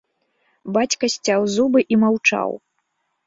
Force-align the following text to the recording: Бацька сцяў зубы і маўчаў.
Бацька 0.77 1.05
сцяў 1.17 1.45
зубы 1.55 1.79
і 1.97 2.01
маўчаў. 2.05 2.49